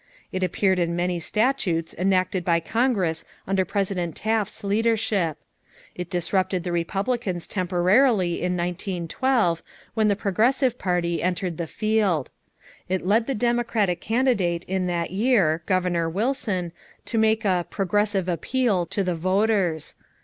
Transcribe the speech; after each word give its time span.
It 0.31 0.41
appeared 0.41 0.79
in 0.79 0.95
many 0.95 1.19
statutes 1.19 1.93
enacted 1.95 2.43
by 2.43 2.59
Congress 2.59 3.23
under 3.45 3.63
President 3.63 4.15
Taft's 4.15 4.63
leadership. 4.63 5.37
It 5.93 6.09
disrupted 6.09 6.63
the 6.63 6.71
Republicans 6.71 7.45
temporarily 7.45 8.41
in 8.41 8.57
1912 8.57 9.61
when 9.93 10.07
the 10.07 10.15
Progressive 10.15 10.79
party 10.79 11.21
entered 11.21 11.57
the 11.57 11.67
field. 11.67 12.31
It 12.89 13.05
led 13.05 13.27
the 13.27 13.35
Democratic 13.35 14.01
candidate 14.01 14.63
in 14.65 14.87
that 14.87 15.11
year, 15.11 15.61
Governor 15.67 16.09
Wilson, 16.09 16.71
to 17.05 17.19
make 17.19 17.45
a 17.45 17.67
"progressive 17.69 18.27
appeal" 18.27 18.87
to 18.87 19.03
the 19.03 19.13
voters. 19.13 19.93